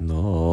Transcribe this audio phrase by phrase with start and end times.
[0.00, 0.43] No.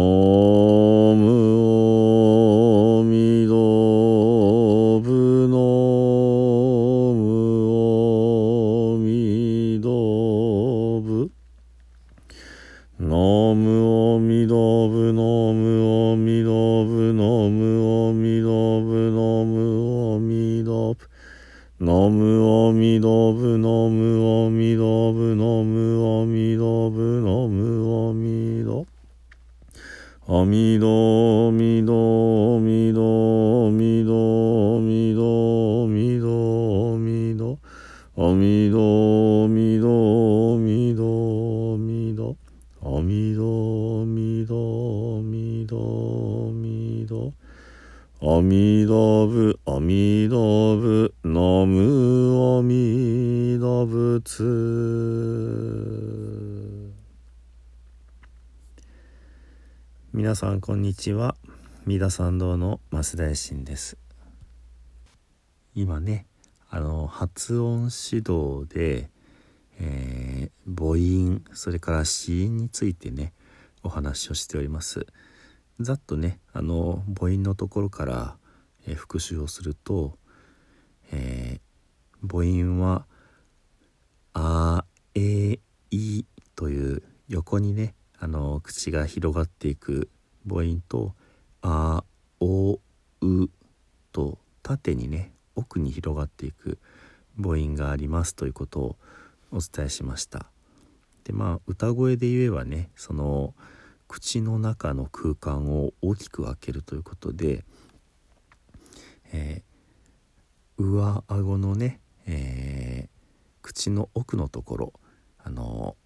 [0.00, 0.57] Oh.
[30.30, 37.58] あみどみどみどみどみどみどみど
[38.14, 42.36] あみどみどみどみど
[42.82, 47.32] あみどみどみどみど
[48.20, 54.20] あみどぶあみどぶなむあみどぶ
[60.18, 61.36] 皆さんこんにちは。
[61.86, 63.96] 三田参道の増大臣です。
[65.76, 66.26] 今ね
[66.68, 69.10] あの発音指導で、
[69.78, 73.32] えー母音それから子音についてね
[73.84, 75.06] お話をしております。
[75.78, 78.36] ざっとねあの母音のところから、
[78.88, 80.18] えー復習をすると、
[81.12, 83.06] えー母音は
[84.34, 84.84] 「あ
[85.14, 85.60] え
[85.92, 86.24] い」
[86.56, 90.10] という横にねあの口が広がっていく
[90.48, 91.14] 母音と
[91.62, 92.04] 「あ
[92.40, 92.80] おう」
[94.12, 96.78] と縦にね奥に広がっていく
[97.36, 98.96] 母音がありますということを
[99.50, 100.50] お伝えしました。
[101.24, 103.54] でまあ歌声で言えばねその
[104.06, 107.64] 口の中の空間を大きく分けるということで、
[109.32, 109.68] えー
[110.80, 113.18] 上顎のね、えー
[113.68, 114.92] 口の奥のところ
[115.36, 115.96] あの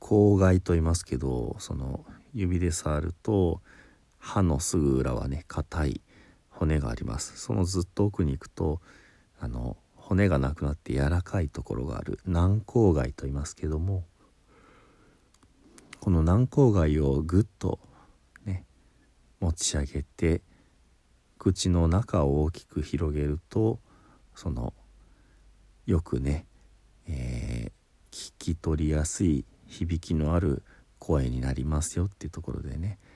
[0.00, 3.60] 口外と言いますけどその指で触ると
[4.24, 6.00] 歯のすぐ裏はね硬い
[6.48, 7.36] 骨があります。
[7.36, 8.80] そのずっと奥に行くと
[9.38, 12.18] あの骨がなくなって柔らかいところがある。
[12.24, 14.04] 軟口外と言いますけども
[16.00, 17.78] この軟口外をぐっと
[18.44, 18.64] ね
[19.40, 20.40] 持ち上げて
[21.38, 23.78] 口の中を大きく広げると
[24.34, 24.72] その
[25.86, 26.46] よくね、
[27.06, 27.72] えー
[28.14, 30.62] 聞き取りやすい響きのある
[31.00, 33.00] 声になりますよっていうところでね「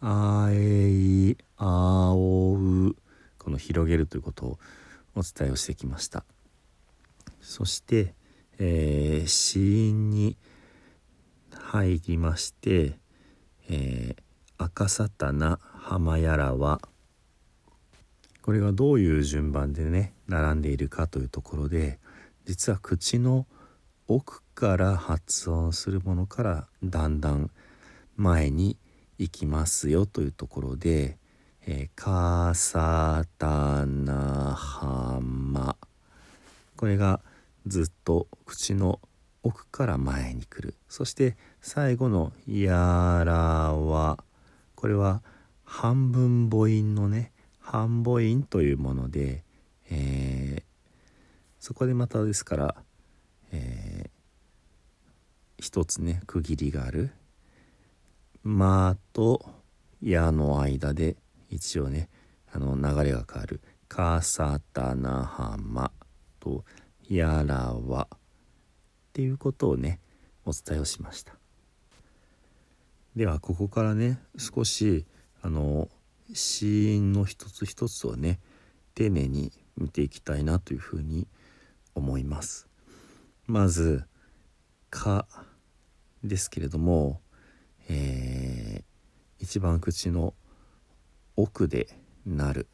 [0.00, 2.96] あえいあおう」
[3.38, 4.58] この広げるということを
[5.14, 6.24] お伝えをしてきました。
[7.40, 8.14] そして、
[8.58, 10.36] えー、子音に
[11.52, 12.98] 入りまして
[13.68, 14.22] 「えー
[14.60, 16.80] 赤さたな浜やらは」
[18.42, 22.00] これがどういう順番でね並んでいるかというところで
[22.44, 23.46] 実は口の
[24.08, 27.50] 奥から発音するものからだんだん
[28.16, 28.76] 前に
[29.18, 31.18] 行きますよというところで
[31.66, 35.76] 「えーかさたなはま」
[36.76, 37.20] これが
[37.66, 39.00] ずっと口の
[39.42, 40.74] 奥から前に来る。
[40.88, 44.24] そして最後の「やらは」
[44.76, 45.22] これは
[45.64, 49.44] 半分母音のね半母音というもので、
[49.90, 50.68] えー
[51.58, 52.74] そこでまたですから、
[53.50, 54.10] えー
[55.60, 57.10] 一つね区切りがある
[58.42, 59.44] 「ま」と
[60.00, 61.16] 「や」の間で
[61.50, 62.08] 一応ね
[62.52, 65.90] あの流れが変わる「かさたなはま」
[66.40, 66.64] と
[67.08, 68.18] 「やらは」っ
[69.12, 70.00] ていうことをね
[70.44, 71.34] お伝えをしました。
[73.16, 75.04] ではここからね少し
[75.42, 75.88] あの
[76.32, 78.38] 子音の一つ一つをね
[78.94, 81.26] 丁寧に見ていきたいなというふうに
[81.94, 82.68] 思います。
[83.46, 84.04] まず
[84.90, 85.26] 「か」
[86.22, 87.20] ですけれども、
[87.88, 88.84] えー
[89.40, 90.34] 一番口の
[91.36, 91.88] 奥で
[92.26, 92.66] なる。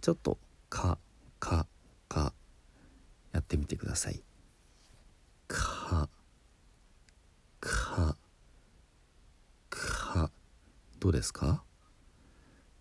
[0.00, 0.38] ちょっと
[0.70, 0.98] 「か」
[1.40, 1.66] か
[2.08, 2.32] か
[3.32, 4.22] やってみてください。
[5.48, 6.08] か
[7.60, 8.16] か
[9.68, 10.30] か
[11.00, 11.64] どうですか？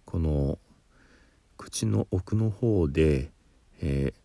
[0.06, 0.60] この
[1.58, 3.32] 口の奥の方で、
[3.82, 4.20] えー、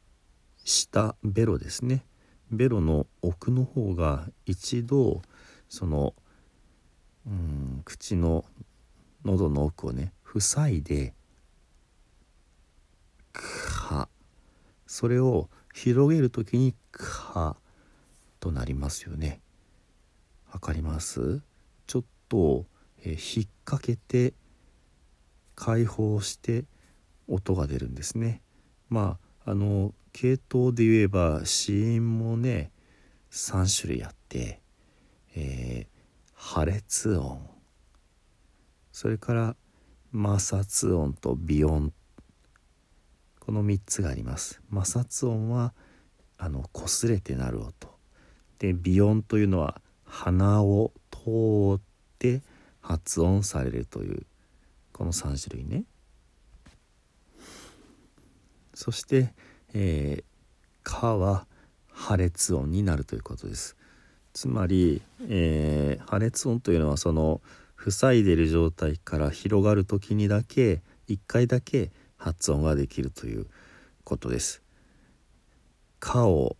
[0.63, 2.05] 下ベロですね。
[2.51, 5.23] ベロの奥の方が一度
[5.69, 6.15] その
[7.27, 8.45] うん口の
[9.25, 11.15] 喉の奥をね塞いで
[13.33, 14.09] 「か」
[14.87, 17.57] それを広げる時に「か」
[18.41, 19.41] となりますよね。
[20.53, 21.43] わかります？
[21.87, 22.67] ちょっと、
[23.05, 24.35] え、引っ掛けて
[25.55, 26.65] 開放して
[27.29, 28.43] 音が出るんですね。
[28.89, 32.73] まああの系統で言えば子音もね
[33.31, 34.61] 3種類あって、
[35.37, 35.87] え、
[36.43, 37.39] 破裂音。
[38.93, 39.57] それから
[40.11, 41.93] 摩擦音と微音。
[43.39, 44.61] この3つがあります。
[44.75, 45.75] 摩擦音は
[46.39, 47.95] あの擦れてなる音。
[48.59, 51.81] で微音というのは鼻を通っ
[52.19, 52.43] て
[52.81, 54.27] 発音されるという
[54.93, 55.85] この3種類ね。
[58.75, 59.35] そして
[59.75, 60.25] えー、
[60.83, 61.47] かは
[61.87, 63.77] 破裂音になるということです。
[64.33, 67.41] つまり、えー、破裂音というのはその
[67.89, 73.47] 塞いでる状態から広がる時にだけ1回だけ発音ができるという
[74.05, 74.63] ことです。
[75.99, 76.57] かを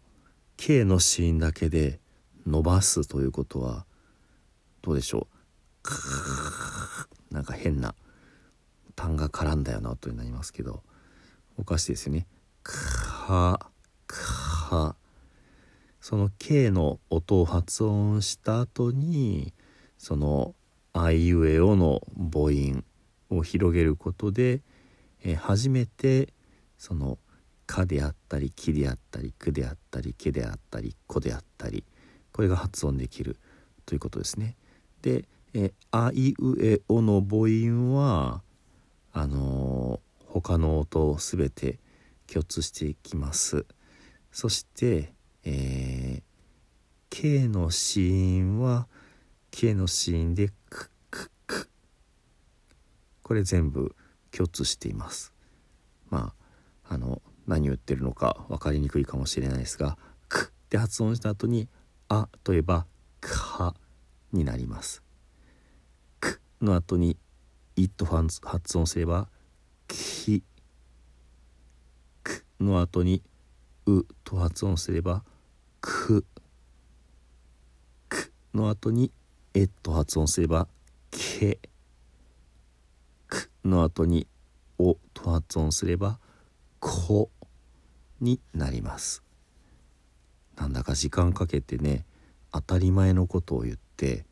[0.57, 2.01] K の子音だけで
[2.47, 3.87] 伸ばすということは
[4.83, 5.27] どうでしょ
[7.31, 7.35] う？
[7.35, 7.95] なんか変な
[8.97, 10.83] 単が絡んだような音になりますけど
[11.57, 12.27] おかしいですよね。
[12.63, 13.71] か
[14.07, 14.97] か
[16.01, 19.53] その K の音を発音した後に
[19.99, 20.55] その
[20.93, 22.85] あいうえおの母音
[23.31, 24.61] を広げることで、
[25.23, 26.33] えー、初めて
[26.79, 27.19] その
[27.67, 31.85] 「か」であったり「き」であったり「く」であったり「け」であったり「こ」であったり
[32.33, 33.37] これが発音できる
[33.85, 34.57] ということですね。
[35.03, 38.43] で「えー、あいうえお」の母音は
[39.13, 41.79] あのー、他の音を全て
[42.27, 43.67] 共通していきます。
[44.33, 45.13] そして、
[45.45, 46.23] えー、
[47.11, 48.87] K の子音は
[49.51, 51.69] K の子音でククク
[53.23, 53.95] これ全部
[54.31, 55.33] 共通しています。
[56.09, 56.35] ま
[56.89, 59.97] ああの何を言ってるのか分かりにくいかもしれないですが
[60.29, 61.69] 「ク」って発音した後に
[62.09, 62.87] 「あ」といえば
[63.21, 63.75] 「か」
[64.33, 65.03] になります。
[66.21, 67.17] クの後に
[67.77, 69.29] 「い」と発音すれば
[69.89, 70.43] 「き」
[72.23, 73.23] くの後に
[73.87, 75.25] 「う」と発音すれば
[75.81, 76.25] 「く」
[78.09, 79.13] くの後に
[79.55, 80.69] 「え」と発音すれば
[81.11, 81.59] 「け」
[83.29, 84.27] くの後に
[84.79, 86.19] 「お」と発音すれば
[86.81, 87.31] 「こ」
[88.21, 89.23] になります。
[90.57, 92.05] なんだか時間かけてね
[92.53, 94.27] 当たり前のことを言って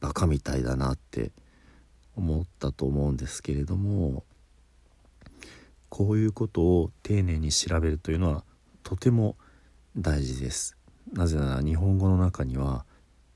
[0.00, 1.32] バカみたいだなって
[2.14, 4.24] 思ったと思うんですけれども
[5.88, 8.44] こういうことを丁寧に調べるというのは
[8.82, 9.36] とても
[9.96, 10.76] 大事です。
[11.12, 12.84] なぜなら日本語の中には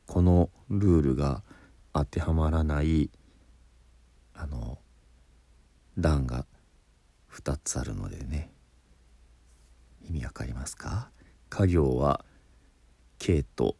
[0.06, 1.43] このルールが
[1.93, 3.11] 当てはまらない
[4.34, 4.78] あの
[5.99, 6.46] 段が
[7.32, 8.50] 2つあるのでね。
[10.08, 11.10] 意味わかりますか？
[11.48, 12.24] 家業は
[13.19, 13.77] K と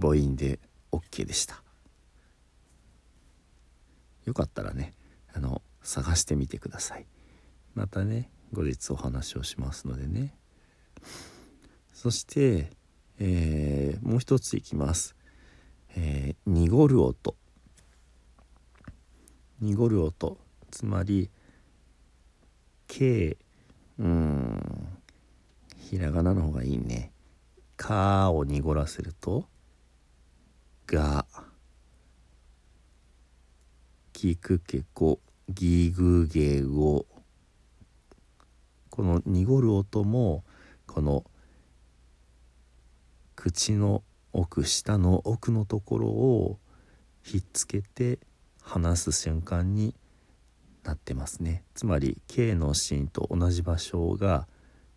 [0.00, 0.60] 母音で
[0.92, 1.62] OK でした。
[4.24, 4.92] よかったらね
[5.34, 7.06] あの探してみてください。
[7.74, 10.34] またね後日お話をしますのでね。
[11.92, 12.70] そして、
[13.18, 15.14] えー、もう一ついきます、
[15.96, 17.36] えー、濁る音。
[19.60, 20.38] 濁る音。
[20.70, 21.30] つまり
[22.88, 23.36] K
[23.98, 24.88] うん
[25.76, 27.12] ひらがなの方がいいね
[27.76, 29.46] 「か」を濁らせると
[30.86, 31.26] 「が」
[34.12, 37.06] 「きくけこ」「ぎぐげご」
[38.90, 40.44] この濁る音も
[40.86, 41.24] この
[43.34, 46.58] 口の奥下の奥のところを
[47.22, 48.18] ひっつけて
[48.62, 49.94] 離す瞬間に
[50.82, 51.64] なってますね。
[51.74, 54.46] つまり K のシーンと同じ場所が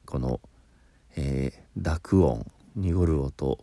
[0.06, 0.42] この、
[1.16, 3.60] えー、濁音濁る音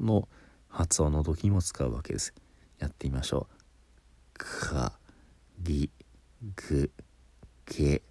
[0.00, 0.28] の
[0.68, 2.34] 発音の時にも使うわけです。
[2.78, 4.38] やってみましょう。
[4.38, 4.92] か
[5.62, 5.90] ぎ
[6.54, 6.90] ぐ
[7.66, 8.02] げ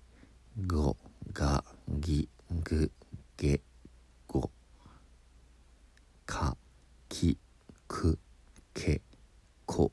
[0.65, 0.97] ご
[1.33, 2.29] がぎ
[2.63, 2.91] ぐ
[3.37, 3.61] げ。
[6.25, 6.57] か
[7.09, 7.37] き
[7.87, 8.19] く
[8.73, 9.01] け
[9.65, 9.91] こ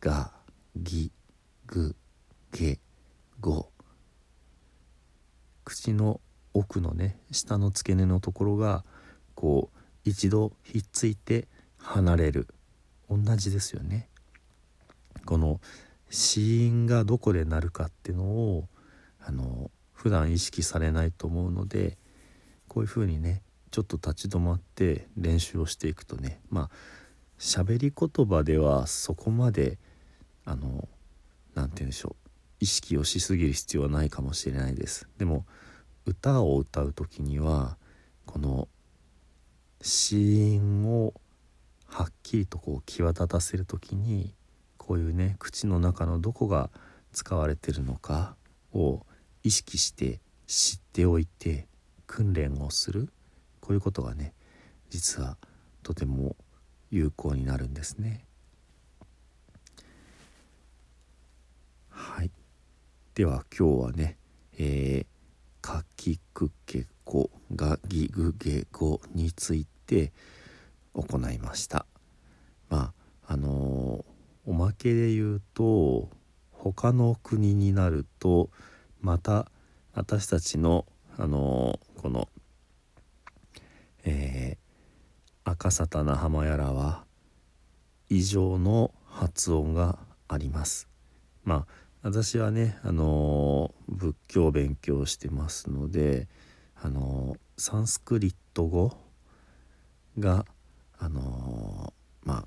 [0.00, 0.32] が
[0.76, 1.10] ぎ
[1.66, 1.96] ぐ
[2.52, 2.78] げ
[3.40, 3.70] ご
[5.64, 6.20] 口の
[6.54, 8.84] 奥のね下の付け根のところが
[9.34, 12.46] こう一度ひっついて離れる
[13.10, 14.08] 同じですよね。
[15.24, 15.60] この
[16.08, 18.68] 死因がどこでなるかっていうのを
[19.20, 21.98] あの普段意識されないと思うので
[22.68, 23.42] こういうふうにね
[23.76, 26.70] ちょっと立ち止まって練習をしていくとねまあ
[27.38, 29.76] 喋り言葉ではそこまで
[30.46, 30.88] あの
[31.54, 35.06] 何て言うんでしょう意識をしすぎる必要はないかもしれないです。
[35.18, 35.44] でも
[36.06, 37.76] 歌を歌う時には
[38.24, 38.66] この
[39.82, 41.12] 子音を
[41.84, 44.32] はっきりとこう際立たせる時に
[44.78, 46.70] こういうね口の中のどこが
[47.12, 48.36] 使われてるのか
[48.72, 49.04] を
[49.42, 51.68] 意識して知っておいて
[52.06, 53.10] 訓練をする。
[53.66, 54.32] こういうことがね
[54.90, 55.36] 実は
[55.82, 56.36] とても
[56.92, 58.24] 有効になるんですね。
[61.90, 62.30] はい
[63.14, 64.18] では今日はね
[64.56, 65.06] 「えー、
[65.60, 70.12] かきくけこがぎぐげご」について
[70.94, 71.86] 行いました。
[72.68, 72.94] ま
[73.26, 74.16] ああのー
[74.48, 76.08] おまけで言うと
[76.52, 78.48] 他の国になると
[79.00, 79.50] また
[79.92, 80.86] 私たちの
[81.18, 82.28] あのこの、
[84.06, 87.04] えー、赤沙汰な浜やらは
[88.08, 89.98] 異常の発音が
[90.28, 90.88] あります。
[91.44, 96.28] まあ私はね、あの仏教を勉強してますので、
[96.80, 98.96] あのサンスクリット語
[100.18, 100.46] が、
[100.98, 102.46] あのま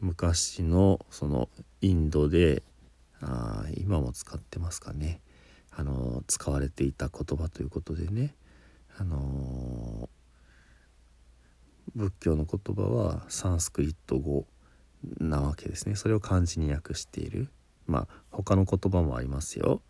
[0.00, 1.48] 昔のその
[1.80, 2.62] インドで
[3.20, 5.20] あ今も使ってますかね
[5.70, 8.34] あの使われていた言葉ということでね
[9.00, 10.10] あの
[11.96, 14.46] 仏教の言葉はサンスクリット語
[15.18, 15.94] なわけですね。
[15.96, 17.48] それを漢字に訳している。
[17.86, 19.80] まあ他の言葉もありますよ。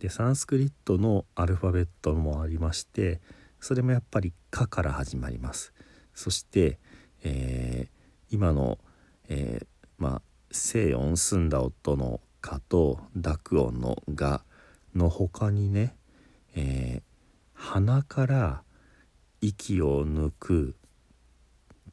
[0.00, 3.20] でサンスクリットのアルファベットもありまして
[3.60, 5.72] それもやっぱり「か」から始まります。
[6.12, 6.80] そして、
[7.22, 8.78] えー、今の
[9.30, 9.66] 「えー、
[9.96, 14.42] まあ静音澄んだ音の「か」と濁音の「が」
[14.92, 15.94] の他にね、
[16.56, 17.09] えー、
[17.60, 18.62] 鼻から
[19.42, 20.74] 息を抜く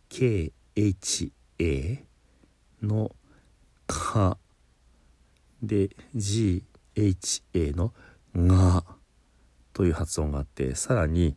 [0.09, 1.99] KHA
[2.81, 3.13] の
[3.85, 4.37] 「か」
[5.61, 7.93] で GHA の
[8.33, 8.85] 「が」
[9.73, 11.35] という発音があってさらに、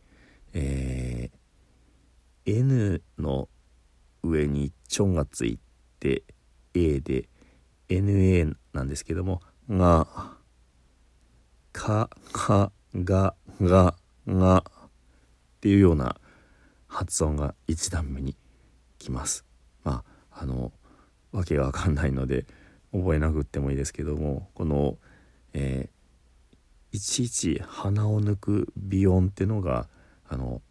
[0.53, 3.49] えー、N の
[4.23, 5.59] 上に「ちょん」がつい
[5.99, 6.23] て
[6.73, 7.27] A で
[7.89, 10.07] NA なんですけども「が」
[11.73, 13.95] 「か」「か」「が」「が」
[14.27, 14.89] 「が」っ
[15.61, 16.17] ていうような
[16.87, 18.35] 発音が1段目に
[18.99, 19.45] きます。
[19.83, 20.71] まああの
[21.31, 22.45] わけがわかんないので
[22.91, 24.97] 覚えなくってもいいですけどもこの、
[25.53, 29.87] えー、いちいち鼻を抜く鼻音っていうのが
[30.27, 30.61] あの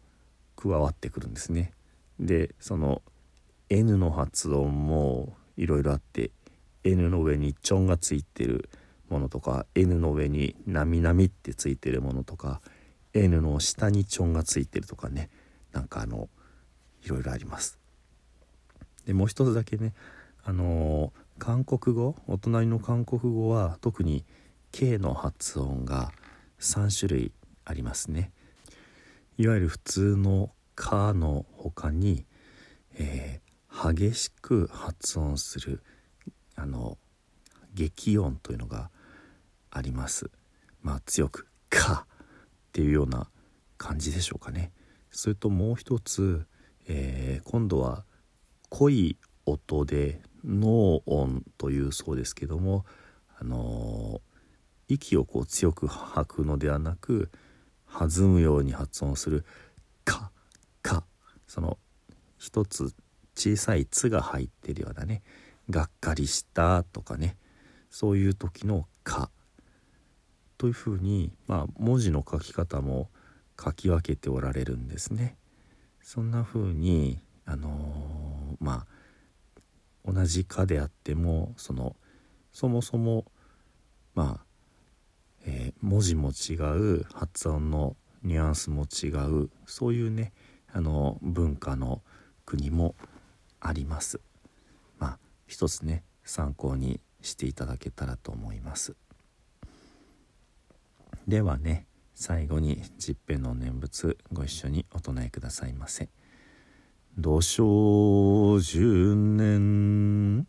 [0.57, 1.73] 加わってくるんですね。
[2.19, 3.03] でその
[3.71, 6.31] N の発音もいろいろあって
[6.85, 8.69] N の上にちょんがついてる
[9.09, 12.61] ものとか N の上になみなみってついてるものとか
[13.15, 15.31] N の下にちょんがついてるとかね
[15.73, 16.29] なんかあの
[17.03, 17.79] いろいろあります。
[19.07, 19.95] でもう一つだけね
[20.45, 24.25] あのー、韓国語お隣の韓国語は特に
[24.73, 26.13] K の発音が
[26.61, 27.33] 3種類
[27.65, 28.31] ありますね。
[29.39, 32.27] いわゆる普通の「か」の他に、
[32.95, 33.41] え
[33.71, 35.83] 激しく発音する
[36.57, 36.99] あの
[37.73, 38.91] 激音というのが
[39.71, 40.31] あります
[40.83, 42.07] まあ強く「か」
[42.71, 43.29] っていうような
[43.79, 44.73] 感じでしょうかね。
[45.11, 46.47] それともう一つ、
[46.87, 48.05] えー、今度は
[48.69, 52.87] 濃い音で脳音というそうですけども
[53.41, 57.31] あのー、息をこう強く吐くのではなく
[57.93, 59.45] 弾むように発音する
[60.05, 60.31] 「か」
[60.81, 61.05] 「か」
[61.49, 61.77] その
[62.39, 62.95] 一つ
[63.35, 65.23] 小さい「つ」が入ってるようなね
[65.69, 67.37] 「がっかりした」とかね。
[67.91, 69.31] そういう時の「か」
[70.61, 73.09] というふうに、まあ、文字の書き方も
[73.59, 75.39] 書き分けておられるんですね。
[76.03, 78.85] そんなふうにあのー、ま
[80.05, 81.97] あ同じ「か」であってもその
[82.53, 83.25] そもそも
[84.15, 84.45] まあ、
[85.47, 86.57] えー、文字も違
[86.99, 90.35] う発音のニュアンスも違うそういうね
[90.75, 92.03] あの文化の
[92.45, 92.95] 国も
[93.61, 94.21] あります
[94.99, 98.95] まあ一つね参考にしていただけたらと思います
[101.31, 106.09] ではね最後に十遍の念仏ご一緒にお唱えくださいませ。
[107.17, 110.49] 土生十年。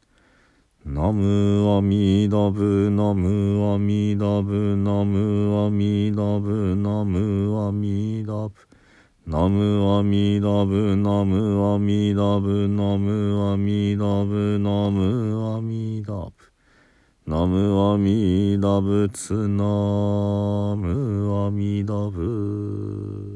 [0.84, 8.56] ナムアミダブナムアミダブナムアミダブナムアミダブ
[9.28, 16.34] ナムアミダブナムアミダブナムアミダブナムアミダブ
[17.32, 19.64] ナムアミダブツナ
[20.76, 23.31] ムアミダブ。